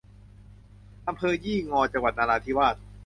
[1.07, 2.75] อำเภอยี่งอ จังหวัดนราธิวาส